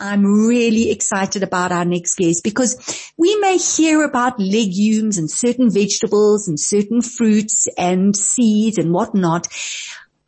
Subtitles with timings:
[0.00, 5.70] I'm really excited about our next guest because we may hear about legumes and certain
[5.70, 9.46] vegetables and certain fruits and seeds and whatnot,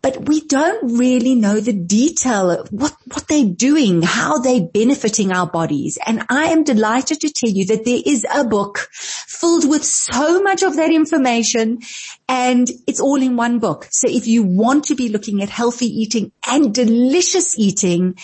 [0.02, 5.32] but we don't really know the detail of what, what they're doing, how they're benefiting
[5.32, 5.96] our bodies.
[6.04, 10.43] And I am delighted to tell you that there is a book filled with so
[10.43, 11.79] much of that information
[12.29, 13.87] and it's all in one book.
[13.91, 18.16] So if you want to be looking at healthy eating and delicious eating,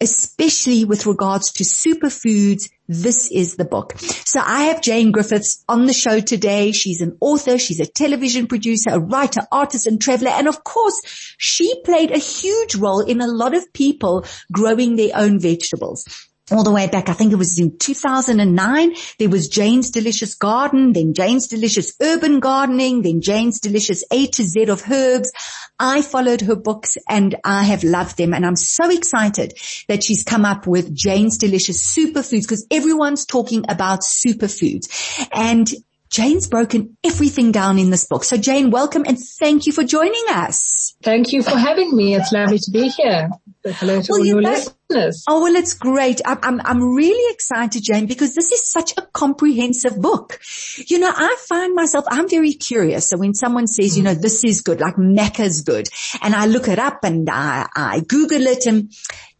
[0.00, 3.98] especially with regards to superfoods, this is the book.
[3.98, 6.72] So I have Jane Griffiths on the show today.
[6.72, 7.58] She's an author.
[7.58, 10.30] She's a television producer, a writer, artist and traveler.
[10.30, 11.00] And of course,
[11.38, 16.64] she played a huge role in a lot of people growing their own vegetables all
[16.64, 17.08] the way back.
[17.08, 18.94] I think it was in 2009.
[19.18, 24.42] There was Jane's Delicious Garden, then Jane's Delicious Urban Gardening, then Jane's Delicious A to
[24.42, 25.32] Z of Herbs.
[25.78, 29.54] I followed her books and I have loved them and I'm so excited
[29.88, 34.88] that she's come up with Jane's Delicious Superfoods because everyone's talking about superfoods
[35.32, 35.70] and
[36.10, 38.24] Jane's broken everything down in this book.
[38.24, 40.96] So Jane, welcome and thank you for joining us.
[41.02, 42.16] Thank you for having me.
[42.16, 43.30] It's lovely to be here.
[43.62, 45.24] Hello to well, all your listeners.
[45.28, 46.22] Oh, well, it's great.
[46.24, 50.40] I'm, I'm, I'm really excited, Jane, because this is such a comprehensive book.
[50.76, 53.08] You know, I find myself, I'm very curious.
[53.08, 55.88] So when someone says, you know, this is good, like maca's good,
[56.22, 58.92] and I look it up and I, I Google it and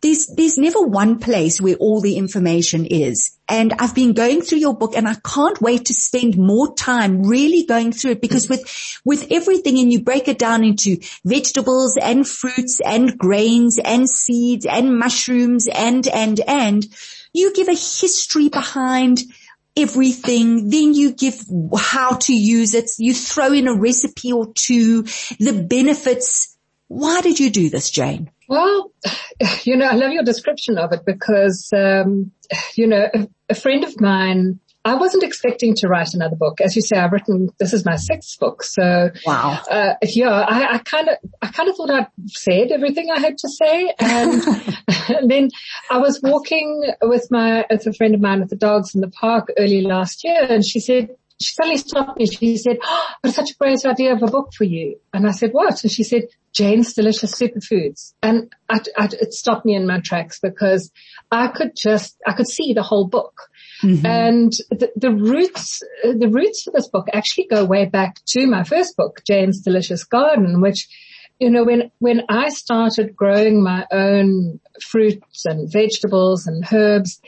[0.03, 3.37] there's, there's never one place where all the information is.
[3.49, 7.25] And I've been going through your book and I can't wait to spend more time
[7.25, 8.65] really going through it because with,
[9.05, 14.65] with everything and you break it down into vegetables and fruits and grains and seeds
[14.67, 16.87] and mushrooms and, and, and
[17.33, 19.21] you give a history behind
[19.77, 20.71] everything.
[20.71, 21.45] Then you give
[21.77, 22.91] how to use it.
[22.99, 25.03] You throw in a recipe or two,
[25.39, 26.50] the benefits.
[26.91, 28.33] Why did you do this, Jane?
[28.49, 28.91] Well,
[29.63, 32.33] you know, I love your description of it because, um,
[32.75, 36.61] you know, a, a, friend of mine, I wasn't expecting to write another book.
[36.61, 38.65] As you say, I've written, this is my sixth book.
[38.65, 39.63] So, wow.
[39.71, 43.49] Uh, yeah, I kind of, I kind of thought I'd said everything I had to
[43.49, 43.95] say.
[44.01, 44.43] And,
[45.09, 45.51] and then
[45.93, 49.11] I was walking with my, with a friend of mine with the dogs in the
[49.11, 52.27] park early last year and she said, she suddenly stopped me.
[52.27, 55.01] She said, oh, I've got such a great idea of a book for you.
[55.15, 55.83] And I said, what?
[55.83, 58.13] And she said, Jane's Delicious Superfoods.
[58.23, 60.91] And I, I, it stopped me in my tracks because
[61.31, 63.49] I could just, I could see the whole book.
[63.83, 64.05] Mm-hmm.
[64.05, 68.65] And the, the roots, the roots of this book actually go way back to my
[68.65, 70.89] first book, Jane's Delicious Garden, which,
[71.39, 77.19] you know, when, when I started growing my own fruits and vegetables and herbs,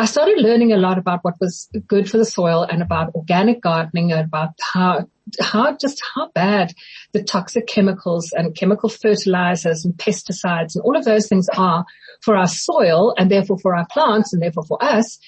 [0.00, 3.60] I started learning a lot about what was good for the soil and about organic
[3.60, 5.06] gardening and about how,
[5.42, 6.72] how, just how bad
[7.12, 11.84] the toxic chemicals and chemical fertilizers and pesticides and all of those things are
[12.22, 15.18] for our soil and therefore for our plants and therefore for us.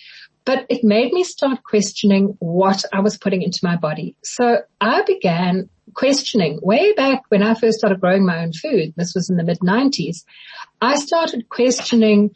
[0.47, 4.17] But it made me start questioning what I was putting into my body.
[4.25, 8.95] So I began questioning way back when I first started growing my own food.
[8.97, 10.25] This was in the mid nineties.
[10.81, 12.31] I started questioning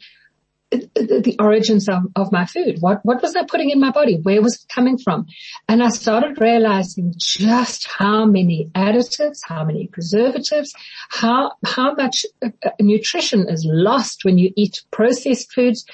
[0.69, 2.77] the origins of, of my food.
[2.81, 4.19] What, what was I putting in my body?
[4.21, 5.27] Where was it coming from?
[5.69, 10.73] And I started realizing just how many additives, how many preservatives,
[11.09, 15.85] how, how much uh, uh, nutrition is lost when you eat processed foods.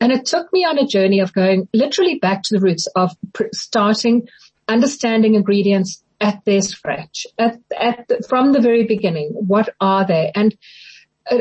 [0.00, 3.10] And it took me on a journey of going literally back to the roots of
[3.52, 4.28] starting
[4.66, 9.30] understanding ingredients at their scratch, at, at, from the very beginning.
[9.34, 10.32] What are they?
[10.34, 10.56] And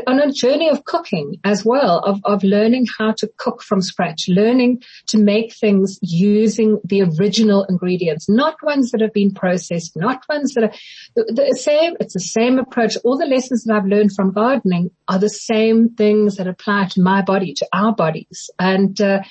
[0.08, 4.28] on a journey of cooking as well, of, of learning how to cook from scratch,
[4.28, 10.24] learning to make things using the original ingredients, not ones that have been processed, not
[10.30, 10.74] ones that are
[11.16, 11.96] the, the same.
[12.00, 12.96] It's the same approach.
[13.04, 17.02] All the lessons that I've learned from gardening are the same things that apply to
[17.02, 18.50] my body, to our bodies.
[18.60, 19.22] And, uh,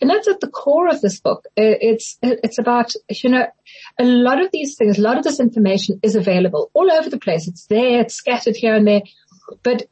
[0.00, 1.44] and that's at the core of this book.
[1.56, 3.46] It's, it's about, you know,
[3.98, 7.18] a lot of these things, a lot of this information is available all over the
[7.18, 7.46] place.
[7.46, 9.02] It's there, it's scattered here and there
[9.62, 9.86] but,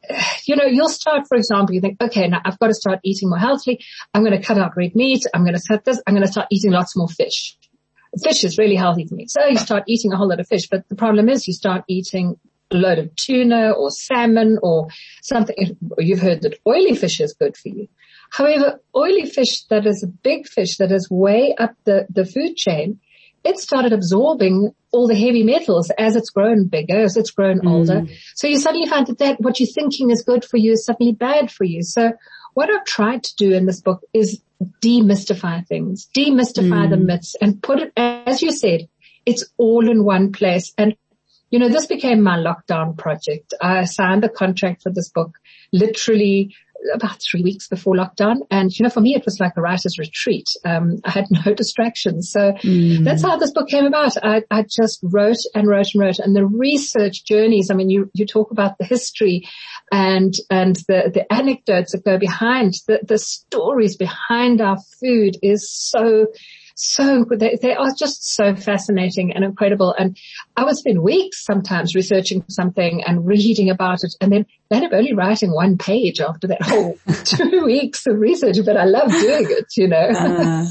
[0.45, 3.29] you know, you'll start, for example, you think, okay, now I've got to start eating
[3.29, 3.79] more healthily.
[4.13, 5.25] I'm going to cut out red meat.
[5.33, 6.01] I'm going to set this.
[6.05, 7.57] I'm going to start eating lots more fish.
[8.23, 9.27] Fish is really healthy for me.
[9.27, 11.83] So you start eating a whole lot of fish, but the problem is you start
[11.87, 12.39] eating
[12.71, 14.87] a load of tuna or salmon or
[15.21, 15.77] something.
[15.97, 17.87] You've heard that oily fish is good for you.
[18.31, 22.55] However, oily fish that is a big fish that is way up the, the food
[22.55, 22.99] chain
[23.43, 27.69] it started absorbing all the heavy metals as it's grown bigger, as it's grown mm.
[27.69, 28.05] older.
[28.35, 31.13] So you suddenly find that, that what you're thinking is good for you is suddenly
[31.13, 31.83] bad for you.
[31.83, 32.13] So
[32.53, 34.41] what I've tried to do in this book is
[34.81, 36.89] demystify things, demystify mm.
[36.89, 38.89] the myths and put it, as you said,
[39.25, 40.73] it's all in one place.
[40.77, 40.95] And
[41.51, 43.55] you know, this became my lockdown project.
[43.59, 45.31] I signed the contract for this book
[45.71, 46.55] literally
[46.93, 48.37] about three weeks before lockdown.
[48.49, 50.47] And, you know, for me, it was like a writer's retreat.
[50.65, 52.31] Um, I had no distractions.
[52.31, 53.03] So mm.
[53.03, 54.17] that's how this book came about.
[54.23, 57.69] I, I just wrote and wrote and wrote and the research journeys.
[57.71, 59.47] I mean, you, you talk about the history
[59.91, 65.69] and, and the, the anecdotes that go behind the, the stories behind our food is
[65.71, 66.27] so,
[66.81, 69.93] so they, they are just so fascinating and incredible.
[69.99, 70.17] And
[70.55, 74.93] I would spend weeks sometimes researching something and reading about it and then end up
[74.93, 79.47] only writing one page after that whole two weeks of research, but I love doing
[79.49, 79.97] it, you know.
[79.97, 80.65] uh,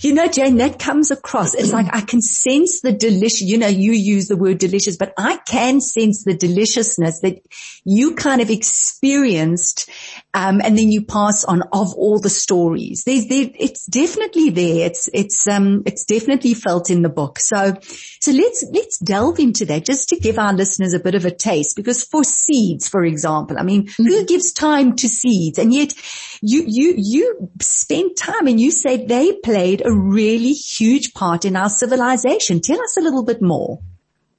[0.00, 1.54] you know, Jane, that comes across.
[1.54, 5.12] It's like I can sense the delicious, you know, you use the word delicious, but
[5.18, 7.42] I can sense the deliciousness that
[7.84, 9.90] you kind of experienced,
[10.34, 13.04] um, and then you pass on of all the stories.
[13.04, 14.86] There's, there, it's definitely there.
[14.86, 17.38] It's, it's, um, it's definitely felt in the book.
[17.38, 21.26] So, so let's, let's delve into that just to give our listeners a bit of
[21.26, 23.58] a taste because for seeds, for example.
[23.58, 24.04] I mean, mm-hmm.
[24.04, 25.58] who gives time to seeds?
[25.58, 25.92] And yet
[26.40, 31.56] you, you, you spent time and you said they played a really huge part in
[31.56, 32.60] our civilization.
[32.60, 33.80] Tell us a little bit more.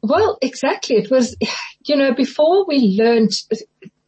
[0.02, 0.98] Well, exactly.
[0.98, 1.36] It was,
[1.86, 3.32] you know, before we learned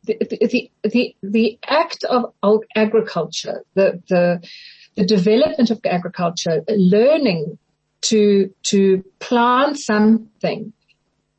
[0.06, 2.34] the, the, the, the act of
[2.76, 4.48] agriculture, the, the,
[4.96, 7.58] the development of agriculture, learning
[8.02, 10.74] to, to plant something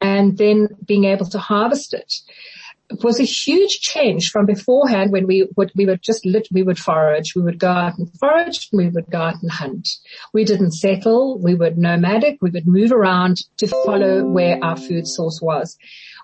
[0.01, 2.13] and then being able to harvest it
[3.03, 6.79] was a huge change from beforehand when we would, we would just lit, we would
[6.79, 9.89] forage, we would go out and forage, we would go out and hunt.
[10.33, 15.09] We didn't settle, we were nomadic, we would move around to follow where our food
[15.09, 15.77] source was.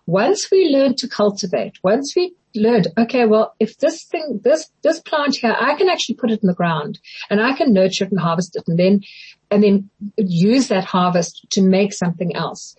[0.06, 5.00] Once we learned to cultivate, once we learned, okay, well, if this thing, this, this
[5.00, 6.99] plant here, I can actually put it in the ground
[7.31, 9.02] and I can nurture it and harvest it and then,
[9.50, 12.75] and then use that harvest to make something else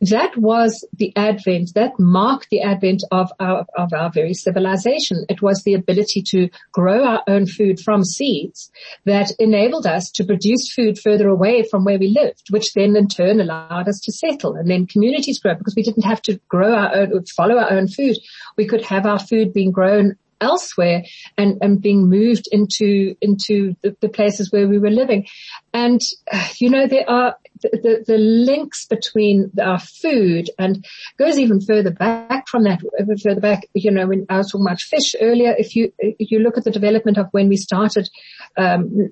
[0.00, 5.24] that was the advent, that marked the advent of our, of our very civilization.
[5.28, 8.70] It was the ability to grow our own food from seeds
[9.04, 13.08] that enabled us to produce food further away from where we lived, which then in
[13.08, 16.74] turn allowed us to settle and then communities grow because we didn't have to grow
[16.74, 18.16] our own, follow our own food.
[18.56, 21.02] We could have our food being grown elsewhere
[21.38, 25.26] and, and being moved into, into the, the places where we were living.
[25.72, 26.00] And,
[26.30, 27.36] uh, you know, there are,
[27.72, 30.84] the, the, links between our food and
[31.18, 34.66] goes even further back from that, even further back, you know, when I was talking
[34.66, 38.08] about fish earlier, if you, if you look at the development of when we started,
[38.56, 39.10] um,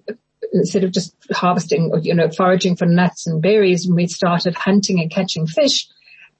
[0.52, 4.54] instead of just harvesting or, you know, foraging for nuts and berries and we started
[4.54, 5.88] hunting and catching fish,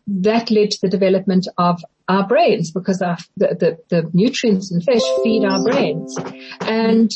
[0.07, 4.81] that led to the development of our brains because our, the, the, the, nutrients in
[4.81, 6.17] fish feed our brains.
[6.61, 7.11] And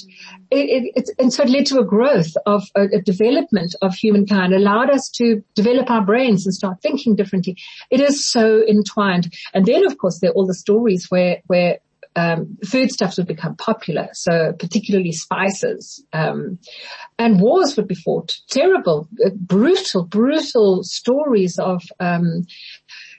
[0.51, 4.55] it, it, and so it led to a growth of a, a, development of humankind,
[4.55, 7.57] allowed us to develop our brains and start thinking differently.
[7.91, 9.35] It is so entwined.
[9.53, 11.81] And then of course there are all the stories where, where
[12.17, 16.59] um, foodstuffs would become popular, so particularly spices, um,
[17.19, 18.35] and wars would be fought.
[18.49, 22.47] Terrible, brutal, brutal stories of um,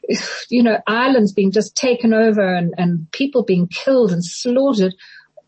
[0.50, 4.95] you know, islands being just taken over and, and people being killed and slaughtered,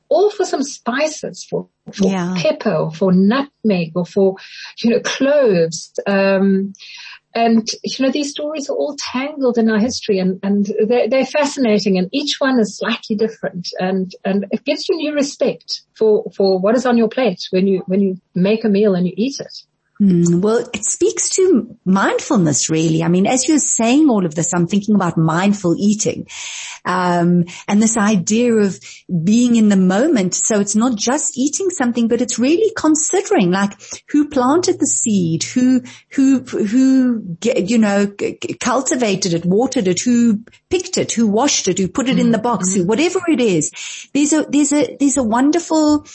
[0.09, 2.33] all for some spices, for, for yeah.
[2.37, 4.35] pepper or for nutmeg or for,
[4.83, 5.93] you know, cloves.
[6.05, 6.73] Um,
[7.33, 11.25] and, you know, these stories are all tangled in our history and, and they're, they're
[11.25, 16.29] fascinating and each one is slightly different and, and it gives you new respect for,
[16.35, 19.13] for what is on your plate when you, when you make a meal and you
[19.15, 19.63] eat it.
[20.01, 23.03] Mm, well, it speaks to mindfulness really.
[23.03, 26.27] I mean, as you're saying all of this, I'm thinking about mindful eating.
[26.83, 28.79] Um, and this idea of
[29.23, 30.33] being in the moment.
[30.33, 33.79] So it's not just eating something, but it's really considering like
[34.09, 38.11] who planted the seed, who, who, who, you know,
[38.59, 42.39] cultivated it, watered it, who picked it, who washed it, who put it in the
[42.39, 42.87] box, mm-hmm.
[42.87, 43.71] whatever it is.
[44.15, 46.07] There's a, there's a, there's a wonderful,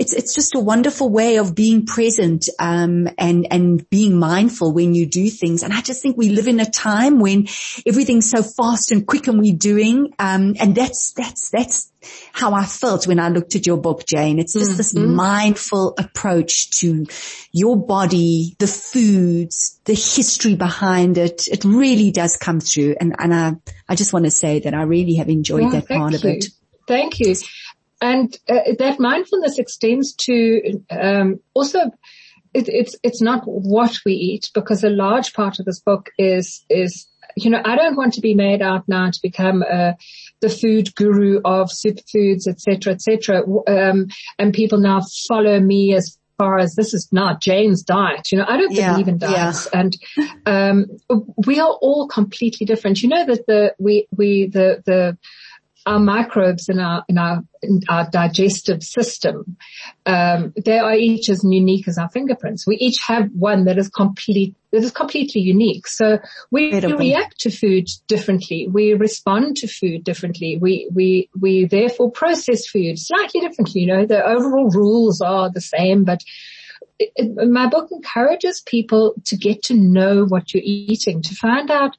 [0.00, 4.94] it's it's just a wonderful way of being present um, and and being mindful when
[4.94, 5.62] you do things.
[5.62, 7.48] And I just think we live in a time when
[7.86, 10.14] everything's so fast and quick, and we're doing.
[10.18, 11.92] Um, and that's that's that's
[12.32, 14.38] how I felt when I looked at your book, Jane.
[14.38, 14.76] It's just mm-hmm.
[14.78, 17.04] this mindful approach to
[17.52, 21.46] your body, the foods, the history behind it.
[21.46, 22.96] It really does come through.
[22.98, 23.52] And and I
[23.86, 26.18] I just want to say that I really have enjoyed well, that part you.
[26.18, 26.46] of it.
[26.88, 27.36] Thank you
[28.00, 31.90] and uh, that mindfulness extends to um, also
[32.54, 36.64] it, it's, it's not what we eat because a large part of this book is,
[36.68, 39.96] is, you know, I don't want to be made out now to become a,
[40.40, 43.42] the food guru of superfoods, etc., etc.
[43.68, 48.32] Um, and people now follow me as far as this is not Jane's diet.
[48.32, 49.80] You know, I don't yeah, believe in diets yeah.
[49.80, 49.96] and,
[50.46, 50.86] um,
[51.46, 53.02] we are all completely different.
[53.02, 55.18] You know that the, we, we, the, the,
[55.86, 59.56] our microbes in our in our in our digestive system,
[60.06, 62.66] um, they are each as unique as our fingerprints.
[62.66, 65.86] We each have one that is complete that is completely unique.
[65.86, 66.18] So
[66.50, 68.68] we, we react to food differently.
[68.70, 70.58] We respond to food differently.
[70.58, 73.82] We we we therefore process food slightly differently.
[73.82, 76.22] You know, the overall rules are the same, but
[76.98, 81.70] it, it, my book encourages people to get to know what you're eating, to find
[81.70, 81.96] out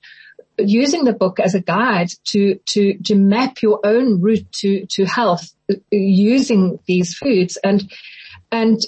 [0.66, 5.06] using the book as a guide to, to, to map your own route to, to
[5.06, 5.54] health
[5.92, 7.92] using these foods and,
[8.52, 8.80] and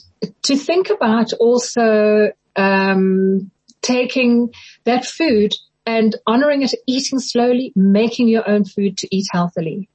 [0.43, 3.51] to think about also, um,
[3.83, 4.51] taking
[4.85, 5.53] that food
[5.85, 9.89] and honoring it, eating slowly, making your own food to eat healthily.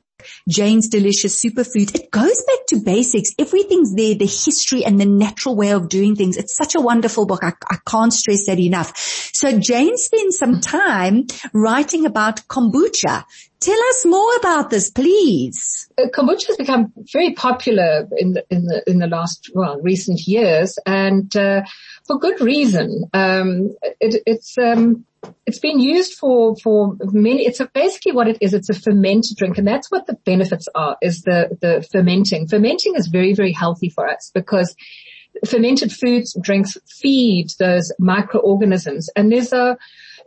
[0.48, 1.94] Jane's delicious superfood.
[1.94, 3.30] It goes back to basics.
[3.38, 6.36] Everything's there, the history and the natural way of doing things.
[6.36, 7.44] It's such a wonderful book.
[7.44, 8.96] I, I can't stress that enough.
[8.96, 13.24] So Jane spent some time writing about kombucha.
[13.60, 15.88] Tell us more about this, please.
[15.98, 20.20] Uh, kombucha has become very popular in the, in the, in the last, well, recent
[20.26, 21.62] years and, uh,
[22.06, 23.04] for good reason.
[23.12, 25.04] Um, it, it's, um,
[25.46, 28.54] it's been used for, for many, it's basically what it is.
[28.54, 32.46] It's a fermented drink and that's what the benefits are is the, the fermenting.
[32.48, 34.74] Fermenting is very, very healthy for us because
[35.46, 39.76] fermented foods, drinks feed those microorganisms and there's a,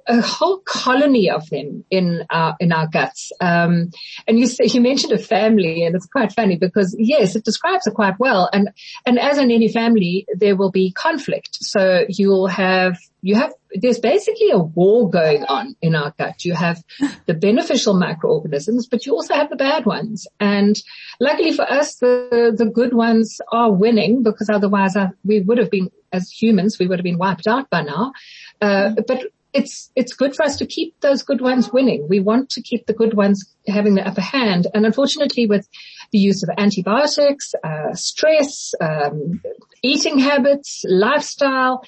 [0.07, 3.31] a whole colony of them in our in our guts.
[3.39, 3.91] Um,
[4.27, 7.93] and you you mentioned a family, and it's quite funny because yes, it describes it
[7.93, 8.49] quite well.
[8.51, 8.69] And
[9.05, 11.57] and as in any family, there will be conflict.
[11.61, 16.43] So you'll have you have there's basically a war going on in our gut.
[16.43, 16.83] You have
[17.25, 20.27] the beneficial microorganisms, but you also have the bad ones.
[20.39, 20.81] And
[21.19, 25.71] luckily for us, the the good ones are winning because otherwise uh, we would have
[25.71, 28.13] been as humans we would have been wiped out by now.
[28.59, 32.07] Uh, but it's, it's good for us to keep those good ones winning.
[32.07, 34.67] We want to keep the good ones having the upper hand.
[34.73, 35.67] And unfortunately with
[36.11, 39.41] the use of antibiotics, uh, stress, um,
[39.81, 41.83] eating habits, lifestyle,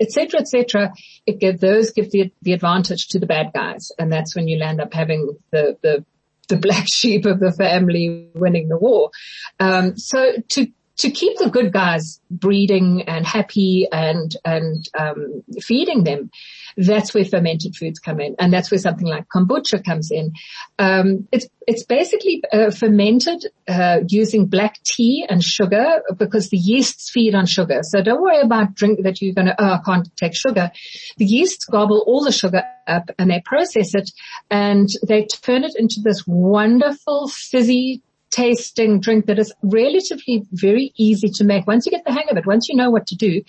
[0.00, 0.92] etc., etc.,
[1.26, 3.92] it give, those give the, the advantage to the bad guys.
[3.98, 6.04] And that's when you land up having the, the,
[6.48, 9.10] the black sheep of the family winning the war.
[9.58, 10.66] Um, so to
[10.98, 16.30] to keep the good guys breeding and happy and and um, feeding them,
[16.76, 20.32] that's where fermented foods come in, and that's where something like kombucha comes in.
[20.78, 27.10] Um, it's it's basically uh, fermented uh, using black tea and sugar because the yeasts
[27.10, 27.80] feed on sugar.
[27.82, 30.70] So don't worry about drink that you're going to oh I can't take sugar.
[31.18, 34.10] The yeasts gobble all the sugar up and they process it
[34.50, 41.28] and they turn it into this wonderful fizzy tasting drink that is relatively very easy
[41.28, 43.42] to make once you get the hang of it, once you know what to do.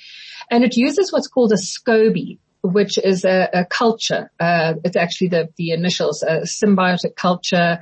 [0.49, 4.31] And it uses what's called a SCOBY, which is a, a culture.
[4.39, 7.79] Uh, it's actually the, the initials, a symbiotic culture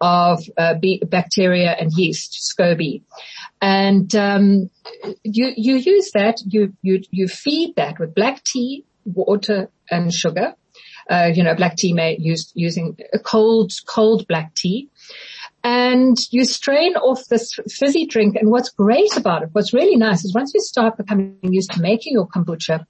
[0.00, 3.02] of uh, b- bacteria and yeast, SCOBY.
[3.60, 4.70] And um,
[5.24, 10.54] you you use that, you you you feed that with black tea, water, and sugar.
[11.10, 14.90] Uh, you know, black tea made used using a cold cold black tea
[15.68, 18.36] and you strain off this fizzy drink.
[18.36, 21.82] And what's great about it, what's really nice is once you start becoming used to
[21.82, 22.86] making your kombucha,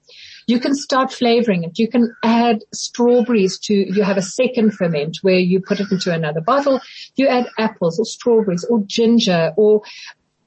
[0.47, 1.77] you can start flavoring it.
[1.77, 6.13] You can add strawberries to, you have a second ferment where you put it into
[6.13, 6.79] another bottle.
[7.17, 9.81] You add apples or strawberries or ginger or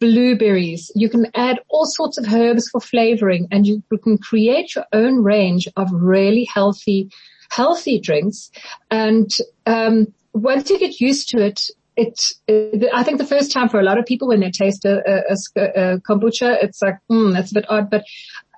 [0.01, 0.91] blueberries.
[0.95, 5.23] You can add all sorts of herbs for flavoring and you can create your own
[5.23, 7.11] range of really healthy,
[7.51, 8.51] healthy drinks.
[8.91, 9.31] And,
[9.67, 13.79] um, once you get used to it, it, it, I think the first time for
[13.79, 17.51] a lot of people when they taste a, a, a kombucha, it's like, hmm, that's
[17.51, 17.91] a bit odd.
[17.91, 18.05] But,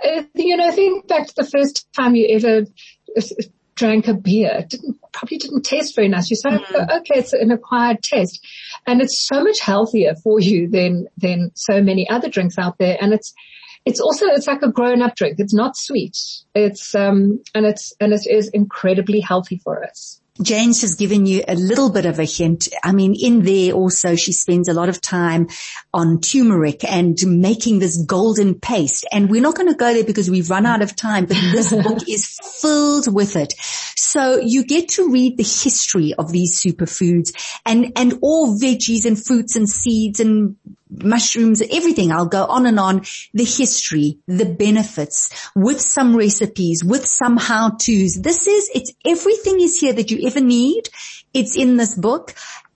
[0.04, 2.66] uh, you know, think back to the first time you ever
[3.16, 3.22] uh,
[3.74, 4.52] drank a beer.
[4.58, 6.30] It didn't, probably didn't taste very nice.
[6.30, 6.72] You sort of mm.
[6.72, 8.44] go, okay, it's an acquired taste.
[8.86, 12.96] And it's so much healthier for you than, than so many other drinks out there.
[13.00, 13.34] And it's,
[13.84, 15.40] it's also, it's like a grown up drink.
[15.40, 16.16] It's not sweet.
[16.54, 20.20] It's, um, and it's, and it is incredibly healthy for us.
[20.42, 22.68] Jane's has given you a little bit of a hint.
[22.82, 25.46] I mean, in there also she spends a lot of time
[25.92, 29.06] on turmeric and making this golden paste.
[29.12, 31.70] And we're not going to go there because we've run out of time, but this
[31.84, 33.54] book is filled with it.
[33.96, 39.22] So you get to read the history of these superfoods and, and all veggies and
[39.22, 40.56] fruits and seeds and
[41.02, 42.12] mushrooms, everything.
[42.12, 43.02] I'll go on and on.
[43.32, 48.14] The history, the benefits with some recipes, with some how-tos.
[48.20, 50.88] This is, it's everything is here that you ever need.
[51.32, 52.34] It's in this book